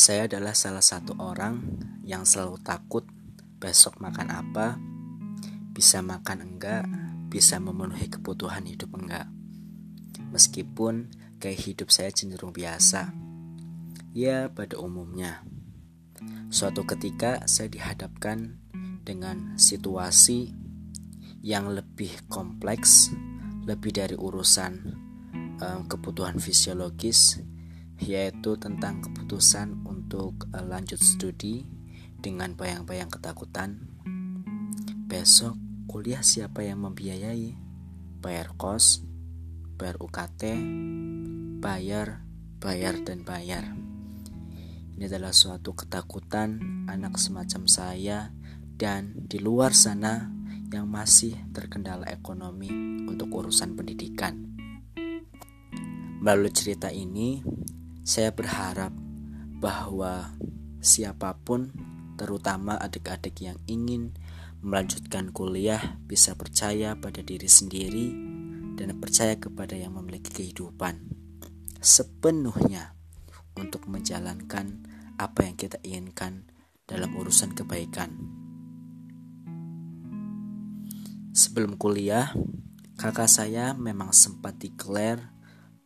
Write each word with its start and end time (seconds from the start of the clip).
Saya 0.00 0.24
adalah 0.24 0.56
salah 0.56 0.80
satu 0.80 1.12
orang 1.20 1.60
yang 2.08 2.24
selalu 2.24 2.56
takut 2.64 3.04
besok 3.60 4.00
makan 4.00 4.32
apa, 4.32 4.80
bisa 5.76 6.00
makan 6.00 6.40
enggak, 6.40 6.88
bisa 7.28 7.60
memenuhi 7.60 8.08
kebutuhan 8.08 8.64
hidup 8.64 8.96
enggak. 8.96 9.28
Meskipun 10.32 11.12
gaya 11.36 11.52
hidup 11.52 11.92
saya 11.92 12.08
cenderung 12.16 12.48
biasa, 12.48 13.12
ya 14.16 14.48
pada 14.48 14.80
umumnya. 14.80 15.44
Suatu 16.48 16.88
ketika 16.88 17.44
saya 17.44 17.68
dihadapkan 17.68 18.56
dengan 19.04 19.60
situasi 19.60 20.56
yang 21.44 21.76
lebih 21.76 22.24
kompleks, 22.32 23.12
lebih 23.68 23.92
dari 23.92 24.16
urusan 24.16 24.80
um, 25.60 25.84
kebutuhan 25.84 26.40
fisiologis 26.40 27.44
yaitu 28.00 28.56
tentang 28.56 29.04
keputusan 29.04 29.84
untuk 29.84 30.48
uh, 30.56 30.64
lanjut 30.64 31.00
studi 31.00 31.68
dengan 32.20 32.56
bayang-bayang 32.56 33.12
ketakutan. 33.12 33.88
Besok 35.08 35.56
kuliah 35.84 36.24
siapa 36.24 36.64
yang 36.64 36.84
membiayai? 36.84 37.56
Bayar 38.20 38.52
kos 38.56 39.04
bayar 39.80 39.96
UKT 39.96 40.42
bayar 41.60 42.20
bayar 42.60 43.00
dan 43.00 43.24
bayar. 43.24 43.72
Ini 44.96 45.08
adalah 45.08 45.32
suatu 45.32 45.72
ketakutan 45.72 46.60
anak 46.84 47.16
semacam 47.16 47.64
saya 47.64 48.28
dan 48.76 49.16
di 49.16 49.40
luar 49.40 49.72
sana 49.72 50.28
yang 50.68 50.84
masih 50.88 51.36
terkendala 51.56 52.04
ekonomi 52.12 52.68
untuk 53.08 53.32
urusan 53.32 53.72
pendidikan. 53.72 54.52
Melalui 56.20 56.52
cerita 56.52 56.92
ini, 56.92 57.40
saya 58.04 58.32
berharap 58.32 58.92
bahwa 59.60 60.32
siapa 60.80 61.36
pun, 61.44 61.72
terutama 62.16 62.76
adik-adik 62.80 63.44
yang 63.44 63.58
ingin 63.68 64.16
melanjutkan 64.60 65.32
kuliah, 65.32 66.00
bisa 66.04 66.36
percaya 66.36 66.96
pada 66.96 67.20
diri 67.20 67.48
sendiri 67.48 68.12
dan 68.76 68.96
percaya 68.96 69.36
kepada 69.36 69.76
yang 69.76 69.96
memiliki 69.96 70.32
kehidupan 70.32 71.10
sepenuhnya 71.80 72.92
untuk 73.56 73.88
menjalankan 73.88 74.84
apa 75.16 75.48
yang 75.48 75.56
kita 75.56 75.80
inginkan 75.80 76.44
dalam 76.84 77.16
urusan 77.16 77.56
kebaikan. 77.56 78.12
Sebelum 81.32 81.80
kuliah, 81.80 82.36
kakak 83.00 83.32
saya 83.32 83.72
memang 83.72 84.12
sempat 84.12 84.60
declare 84.60 85.39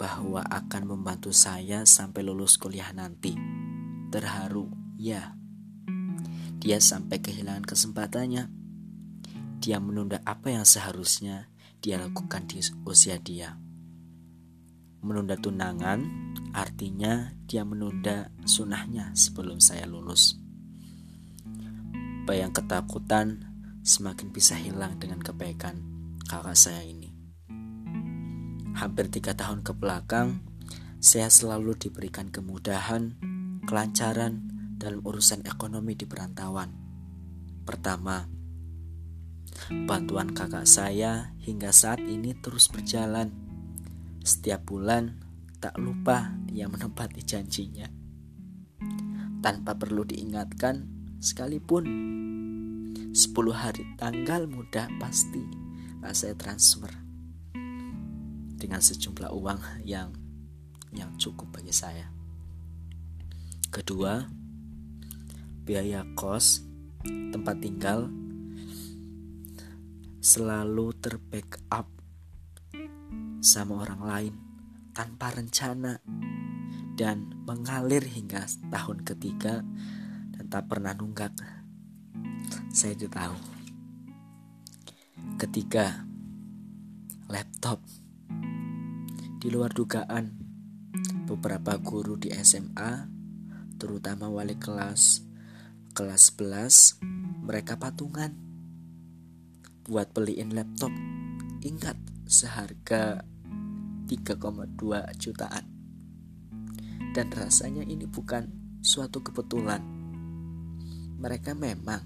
bahwa 0.00 0.40
akan 0.48 0.96
membantu 0.96 1.28
saya 1.28 1.84
sampai 1.84 2.24
lulus 2.24 2.56
kuliah 2.56 2.88
nanti. 2.96 3.36
Terharu, 4.08 4.72
ya. 4.96 5.36
Dia 6.56 6.80
sampai 6.80 7.20
kehilangan 7.20 7.68
kesempatannya. 7.68 8.48
Dia 9.60 9.76
menunda 9.76 10.24
apa 10.24 10.56
yang 10.56 10.64
seharusnya 10.64 11.52
dia 11.84 12.00
lakukan 12.00 12.48
di 12.48 12.64
usia 12.88 13.20
dia. 13.20 13.60
Menunda 15.04 15.36
tunangan 15.36 16.00
artinya 16.56 17.36
dia 17.44 17.68
menunda 17.68 18.32
sunahnya 18.48 19.12
sebelum 19.12 19.60
saya 19.60 19.84
lulus. 19.84 20.40
Bayang 22.24 22.56
ketakutan 22.56 23.44
semakin 23.84 24.32
bisa 24.32 24.56
hilang 24.56 24.96
dengan 24.96 25.20
kebaikan 25.20 25.76
kakak 26.24 26.56
saya 26.56 26.80
ini. 26.88 27.09
Hampir 28.80 29.12
tiga 29.12 29.36
tahun 29.36 29.60
ke 29.60 29.76
belakang, 29.76 30.40
saya 31.04 31.28
selalu 31.28 31.76
diberikan 31.76 32.32
kemudahan, 32.32 33.12
kelancaran 33.68 34.48
dalam 34.80 35.04
urusan 35.04 35.44
ekonomi 35.44 35.92
di 35.92 36.08
perantauan. 36.08 36.72
Pertama, 37.68 38.24
bantuan 39.84 40.32
kakak 40.32 40.64
saya 40.64 41.36
hingga 41.44 41.76
saat 41.76 42.00
ini 42.00 42.32
terus 42.40 42.72
berjalan. 42.72 43.28
Setiap 44.24 44.64
bulan, 44.64 45.20
tak 45.60 45.76
lupa 45.76 46.32
ia 46.48 46.64
menempati 46.64 47.20
janjinya. 47.20 47.84
Tanpa 49.44 49.76
perlu 49.76 50.08
diingatkan, 50.08 50.88
sekalipun 51.20 51.84
10 53.12 53.12
hari 53.52 53.84
tanggal 54.00 54.48
mudah 54.48 54.88
pasti 54.96 55.44
saya 56.16 56.32
transfer 56.32 57.09
dengan 58.60 58.84
sejumlah 58.84 59.32
uang 59.32 59.88
yang 59.88 60.12
yang 60.92 61.16
cukup 61.16 61.48
bagi 61.48 61.72
saya. 61.72 62.12
Kedua, 63.72 64.28
biaya 65.64 66.04
kos 66.12 66.60
tempat 67.06 67.56
tinggal 67.64 68.12
selalu 70.20 70.92
terbackup 71.00 71.88
sama 73.40 73.88
orang 73.88 74.02
lain 74.04 74.34
tanpa 74.92 75.32
rencana 75.32 75.96
dan 77.00 77.32
mengalir 77.48 78.04
hingga 78.04 78.44
tahun 78.68 79.00
ketiga 79.08 79.64
dan 80.36 80.44
tak 80.52 80.68
pernah 80.68 80.92
nunggak. 80.92 81.32
Saya 82.68 82.92
tahu. 83.08 83.38
Ketiga, 85.40 86.04
laptop 87.32 87.80
di 89.40 89.48
luar 89.48 89.72
dugaan, 89.72 90.36
beberapa 91.24 91.80
guru 91.80 92.20
di 92.20 92.28
SMA, 92.44 93.08
terutama 93.80 94.28
wali 94.28 94.60
kelas 94.60 95.24
kelas 95.96 96.36
11, 96.36 97.00
mereka 97.48 97.80
patungan 97.80 98.36
buat 99.88 100.12
beliin 100.12 100.52
laptop. 100.52 100.92
Ingat, 101.64 101.96
seharga 102.28 103.24
3,2 104.04 104.76
jutaan. 105.16 105.64
Dan 107.16 107.32
rasanya 107.32 107.88
ini 107.88 108.04
bukan 108.04 108.44
suatu 108.84 109.24
kebetulan. 109.24 109.80
Mereka 111.16 111.56
memang 111.56 112.04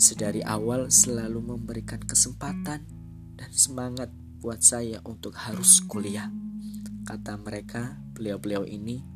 sedari 0.00 0.40
awal 0.40 0.88
selalu 0.88 1.44
memberikan 1.44 2.00
kesempatan 2.00 2.88
dan 3.36 3.50
semangat 3.52 4.08
buat 4.40 4.64
saya 4.64 5.04
untuk 5.04 5.36
harus 5.36 5.84
kuliah. 5.84 6.43
Kata 7.04 7.36
mereka, 7.36 8.00
beliau-beliau 8.16 8.64
ini 8.64 9.14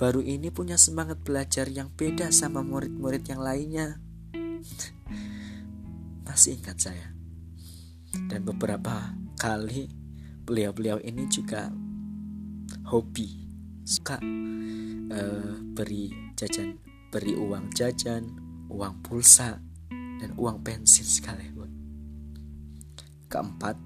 baru 0.00 0.24
ini 0.24 0.48
punya 0.48 0.80
semangat 0.80 1.20
belajar 1.20 1.68
yang 1.68 1.92
beda 1.92 2.32
sama 2.32 2.64
murid-murid 2.64 3.20
yang 3.28 3.44
lainnya. 3.44 4.00
Masih 6.24 6.56
ingat 6.56 6.80
saya. 6.80 7.12
Dan 8.16 8.48
beberapa 8.48 9.12
kali 9.36 9.92
beliau-beliau 10.48 11.04
ini 11.04 11.28
juga 11.28 11.68
hobi 12.88 13.44
suka 13.84 14.16
uh, 15.12 15.52
beri 15.76 16.32
jajan, 16.32 16.80
beri 17.12 17.36
uang 17.36 17.68
jajan, 17.76 18.24
uang 18.72 19.04
pulsa, 19.04 19.60
dan 19.92 20.32
uang 20.40 20.64
bensin 20.64 21.04
sekalipun. 21.04 21.68
Keempat, 23.28 23.76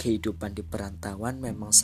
kehidupan 0.00 0.56
di 0.56 0.64
perantauan 0.64 1.44
memang 1.44 1.76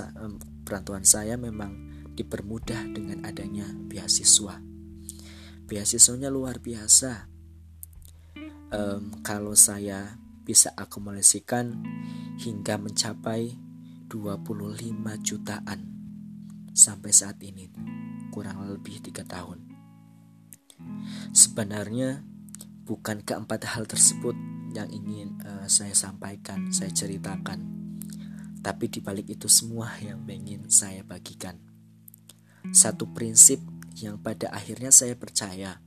perantauan 0.64 1.04
saya 1.04 1.36
memang 1.36 1.92
dipermudah 2.16 2.96
dengan 2.96 3.28
adanya 3.28 3.68
beasiswa. 3.68 4.56
Beasiswanya 5.68 6.32
luar 6.32 6.64
biasa. 6.64 7.28
Um, 8.72 9.20
kalau 9.20 9.52
saya 9.52 10.16
bisa 10.48 10.72
akumulasikan 10.74 11.76
hingga 12.40 12.80
mencapai 12.80 13.52
25 14.08 14.96
jutaan 15.20 15.80
sampai 16.72 17.12
saat 17.12 17.36
ini 17.44 17.68
kurang 18.32 18.64
lebih 18.64 19.04
tiga 19.04 19.28
tahun. 19.28 19.60
Sebenarnya 21.36 22.24
bukan 22.88 23.20
keempat 23.20 23.76
hal 23.76 23.84
tersebut 23.84 24.34
yang 24.72 24.88
ingin 24.88 25.36
uh, 25.44 25.68
saya 25.68 25.92
sampaikan, 25.92 26.72
saya 26.72 26.90
ceritakan 26.90 27.85
tapi 28.66 28.90
di 28.90 28.98
balik 28.98 29.30
itu 29.30 29.46
semua 29.46 29.94
yang 30.02 30.26
ingin 30.26 30.66
saya 30.66 31.06
bagikan. 31.06 31.54
Satu 32.74 33.06
prinsip 33.14 33.62
yang 34.02 34.18
pada 34.18 34.50
akhirnya 34.50 34.90
saya 34.90 35.14
percaya 35.14 35.78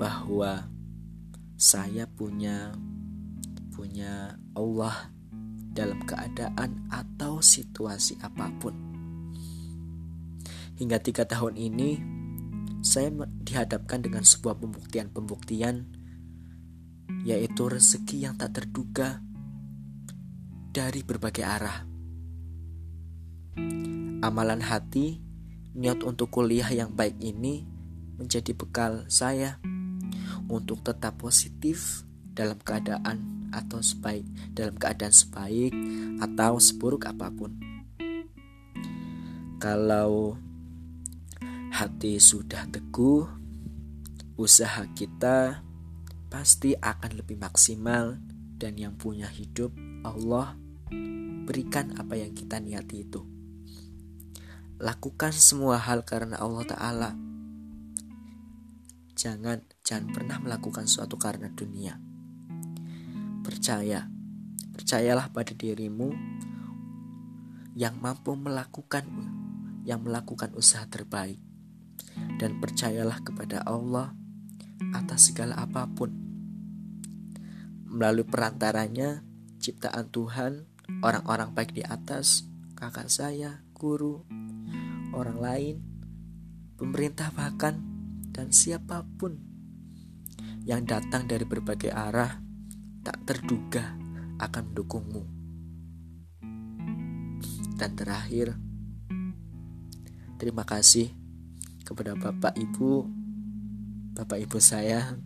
bahwa 0.00 0.64
saya 1.60 2.08
punya 2.08 2.72
punya 3.76 4.40
Allah 4.56 5.12
dalam 5.76 6.00
keadaan 6.08 6.88
atau 6.88 7.44
situasi 7.44 8.16
apa 8.24 8.48
pun. 8.56 8.72
Hingga 10.80 11.04
tiga 11.04 11.28
tahun 11.28 11.60
ini, 11.60 12.00
saya 12.80 13.12
dihadapkan 13.44 14.00
dengan 14.00 14.24
sebuah 14.24 14.56
pembuktian-pembuktian, 14.56 15.84
yaitu 17.28 17.68
rezeki 17.68 18.24
yang 18.24 18.40
tak 18.40 18.56
terduga 18.56 19.20
dari 20.74 21.06
berbagai 21.06 21.46
arah. 21.46 21.86
Amalan 24.26 24.58
hati, 24.58 25.22
niat 25.78 26.02
untuk 26.02 26.34
kuliah 26.34 26.66
yang 26.74 26.90
baik 26.90 27.14
ini 27.22 27.62
menjadi 28.18 28.50
bekal 28.58 29.06
saya 29.06 29.62
untuk 30.50 30.82
tetap 30.82 31.14
positif 31.22 32.02
dalam 32.34 32.58
keadaan 32.58 33.46
atau 33.54 33.78
sebaik 33.78 34.26
dalam 34.50 34.74
keadaan 34.74 35.14
sebaik 35.14 35.70
atau 36.18 36.58
seburuk 36.58 37.06
apa 37.06 37.30
pun. 37.30 37.54
Kalau 39.62 40.34
hati 41.70 42.18
sudah 42.18 42.66
teguh, 42.66 43.30
usaha 44.34 44.82
kita 44.98 45.62
pasti 46.26 46.74
akan 46.74 47.22
lebih 47.22 47.38
maksimal 47.38 48.18
dan 48.58 48.74
yang 48.74 48.98
punya 48.98 49.30
hidup 49.30 49.70
Allah 50.02 50.63
berikan 51.44 51.92
apa 52.00 52.16
yang 52.16 52.32
kita 52.32 52.58
niati 52.58 53.04
itu. 53.04 53.20
Lakukan 54.80 55.30
semua 55.30 55.78
hal 55.78 56.02
karena 56.02 56.40
Allah 56.40 56.64
Ta'ala. 56.66 57.10
Jangan, 59.14 59.62
jangan 59.86 60.06
pernah 60.10 60.36
melakukan 60.42 60.90
suatu 60.90 61.14
karena 61.14 61.52
dunia. 61.52 62.00
Percaya, 63.46 64.10
percayalah 64.74 65.30
pada 65.30 65.54
dirimu 65.54 66.10
yang 67.78 67.98
mampu 68.02 68.34
melakukan 68.34 69.06
yang 69.84 70.00
melakukan 70.00 70.50
usaha 70.56 70.88
terbaik 70.88 71.38
dan 72.40 72.58
percayalah 72.58 73.20
kepada 73.22 73.62
Allah 73.62 74.16
atas 74.94 75.30
segala 75.30 75.58
apa 75.60 75.86
pun. 75.86 76.10
Melalui 77.86 78.26
perantaranya, 78.26 79.22
ciptaan 79.62 80.10
Tuhan, 80.10 80.66
orang-orang 81.04 81.52
baik 81.52 81.72
di 81.72 81.82
atas, 81.84 82.44
kakak 82.76 83.08
saya, 83.08 83.64
guru, 83.72 84.24
orang 85.14 85.38
lain, 85.38 85.76
pemerintah 86.76 87.30
bahkan, 87.32 87.80
dan 88.34 88.50
siapa 88.50 89.06
pun 89.16 89.38
yang 90.64 90.82
datang 90.88 91.28
dari 91.28 91.44
berbagai 91.44 91.92
arah 91.92 92.40
tak 93.04 93.20
terduga 93.28 93.94
akan 94.40 94.72
mendukungmu. 94.72 95.22
Dan 97.74 97.92
terakhir, 97.98 98.56
terima 100.40 100.64
kasih 100.64 101.12
kepada 101.84 102.16
Bapak 102.16 102.56
Ibu, 102.56 103.04
Bapak 104.16 104.38
Ibu 104.40 104.58
saya, 104.62 105.20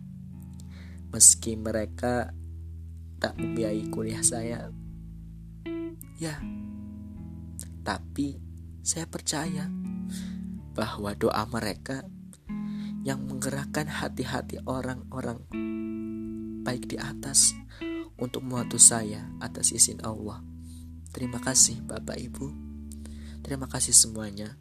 meski 1.09 1.55
mereka 1.55 2.35
tak 3.21 3.39
membiayai 3.39 3.87
kuliah 3.89 4.21
saya, 4.21 4.69
ya, 6.19 6.35
tapi 7.87 8.35
saya 8.83 9.07
percaya 9.07 9.71
bahwa 10.75 11.15
doa 11.15 11.47
mereka 11.47 12.03
yang 13.07 13.23
menggerakkan 13.23 13.87
hati-hati 13.87 14.59
orang-orang 14.67 15.39
baik 16.67 16.91
di 16.91 16.99
atas 16.99 17.55
untuk 18.19 18.43
membantu 18.43 18.75
saya 18.75 19.31
atas 19.39 19.71
izin 19.71 20.03
Allah. 20.03 20.43
Terima 21.15 21.39
kasih 21.39 21.79
Bapak 21.87 22.19
Ibu. 22.19 22.51
Terima 23.39 23.71
kasih 23.71 23.95
semuanya. 23.95 24.59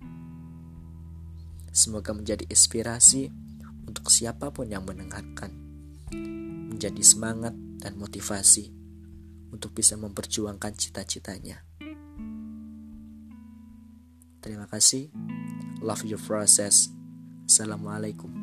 Semoga 1.75 2.15
menjadi 2.15 2.47
inspirasi 2.47 3.35
untuk 3.83 4.15
siapa 4.15 4.55
pun 4.55 4.71
yang 4.71 4.87
mendengarkan. 4.87 5.51
Menjadi 6.71 7.03
semangat 7.03 7.53
dan 7.83 7.99
motivasi 7.99 8.78
untuk 9.51 9.75
bisa 9.75 9.99
memperjuangkan 9.99 10.73
cita-citanya. 10.77 11.65
Terima 14.39 14.71
kasih. 14.71 15.11
Love 15.83 16.07
your 16.07 16.23
process. 16.23 16.89
Assalamualaikum. 17.49 18.38